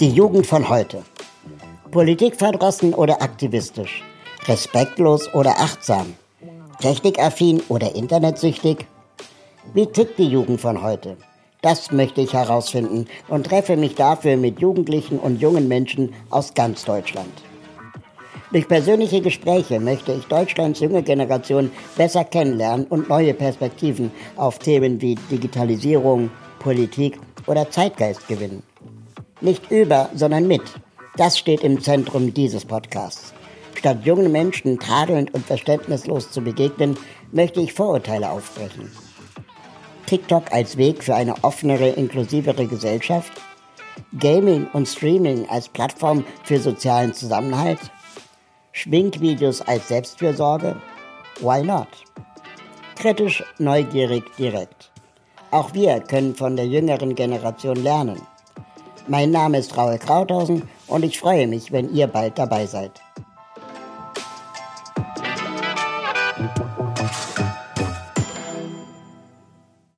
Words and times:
Die 0.00 0.08
Jugend 0.08 0.46
von 0.46 0.66
heute. 0.66 1.02
Politikverdrossen 1.90 2.94
oder 2.94 3.20
aktivistisch? 3.20 4.02
Respektlos 4.48 5.28
oder 5.34 5.50
achtsam? 5.58 6.14
Technikaffin 6.80 7.62
oder 7.68 7.94
internetsüchtig? 7.94 8.86
Wie 9.74 9.84
tickt 9.84 10.18
die 10.18 10.28
Jugend 10.28 10.58
von 10.58 10.82
heute? 10.82 11.18
Das 11.60 11.92
möchte 11.92 12.22
ich 12.22 12.32
herausfinden 12.32 13.08
und 13.28 13.44
treffe 13.44 13.76
mich 13.76 13.94
dafür 13.94 14.38
mit 14.38 14.58
Jugendlichen 14.58 15.18
und 15.18 15.38
jungen 15.38 15.68
Menschen 15.68 16.14
aus 16.30 16.54
ganz 16.54 16.86
Deutschland. 16.86 17.34
Durch 18.52 18.66
persönliche 18.66 19.20
Gespräche 19.20 19.80
möchte 19.80 20.14
ich 20.14 20.24
Deutschlands 20.24 20.80
junge 20.80 21.02
Generation 21.02 21.70
besser 21.98 22.24
kennenlernen 22.24 22.86
und 22.86 23.10
neue 23.10 23.34
Perspektiven 23.34 24.10
auf 24.36 24.60
Themen 24.60 25.02
wie 25.02 25.16
Digitalisierung, 25.30 26.30
Politik 26.58 27.20
oder 27.46 27.70
Zeitgeist 27.70 28.26
gewinnen. 28.28 28.62
Nicht 29.40 29.70
über, 29.70 30.10
sondern 30.14 30.46
mit. 30.46 30.62
Das 31.16 31.38
steht 31.38 31.62
im 31.62 31.80
Zentrum 31.80 32.34
dieses 32.34 32.64
Podcasts. 32.64 33.32
Statt 33.74 34.04
jungen 34.04 34.30
Menschen 34.30 34.78
tadelnd 34.78 35.32
und 35.32 35.46
verständnislos 35.46 36.30
zu 36.30 36.42
begegnen, 36.42 36.98
möchte 37.32 37.60
ich 37.60 37.72
Vorurteile 37.72 38.30
aufbrechen. 38.30 38.90
TikTok 40.06 40.52
als 40.52 40.76
Weg 40.76 41.02
für 41.02 41.14
eine 41.14 41.42
offenere, 41.42 41.88
inklusivere 41.88 42.66
Gesellschaft? 42.66 43.32
Gaming 44.18 44.66
und 44.72 44.86
Streaming 44.86 45.48
als 45.48 45.68
Plattform 45.68 46.24
für 46.44 46.58
sozialen 46.58 47.14
Zusammenhalt? 47.14 47.78
Schminkvideos 48.72 49.62
als 49.62 49.88
Selbstfürsorge? 49.88 50.76
Why 51.40 51.62
not? 51.62 51.88
Kritisch, 52.96 53.42
neugierig, 53.58 54.24
direkt. 54.36 54.90
Auch 55.50 55.72
wir 55.72 56.00
können 56.00 56.34
von 56.34 56.56
der 56.56 56.66
jüngeren 56.66 57.14
Generation 57.14 57.76
lernen. 57.76 58.20
Mein 59.10 59.32
Name 59.32 59.58
ist 59.58 59.76
Raul 59.76 59.98
Krauthausen 59.98 60.68
und 60.86 61.04
ich 61.04 61.18
freue 61.18 61.48
mich, 61.48 61.72
wenn 61.72 61.92
ihr 61.92 62.06
bald 62.06 62.38
dabei 62.38 62.64
seid. 62.66 62.92